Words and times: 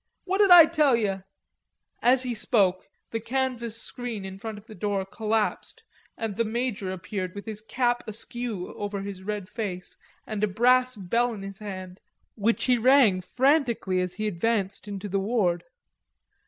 What 0.23 0.39
did 0.39 0.49
I 0.49 0.65
tell 0.65 0.95
yer?" 0.95 1.25
As 2.01 2.23
he 2.23 2.33
spoke 2.33 2.89
the 3.11 3.19
canvas 3.19 3.79
screen 3.79 4.25
in 4.25 4.39
front 4.39 4.57
of 4.57 4.65
the 4.65 4.73
door 4.73 5.05
collapsed 5.05 5.83
and 6.17 6.35
the 6.35 6.43
major 6.43 6.91
appeared 6.91 7.35
with 7.35 7.45
his 7.45 7.61
cap 7.61 8.03
askew 8.07 8.73
over 8.73 9.01
his 9.03 9.21
red 9.21 9.47
face 9.47 9.95
and 10.25 10.43
a 10.43 10.47
brass 10.47 10.95
bell 10.95 11.35
in 11.35 11.43
his 11.43 11.59
hand, 11.59 11.99
which 12.33 12.63
he 12.63 12.79
rang 12.79 13.21
frantically 13.21 14.01
as 14.01 14.15
he 14.15 14.25
advanced 14.27 14.87
into 14.87 15.07
the 15.07 15.19
ward. 15.19 15.65